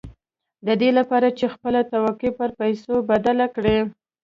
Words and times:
د 0.67 0.69
دې 0.81 0.89
لپاره 0.97 1.27
چې 1.37 1.45
خپله 1.53 1.81
توقع 1.93 2.31
پر 2.39 2.49
پيسو 2.59 2.93
بدله 3.11 3.45
کړئ. 3.55 3.79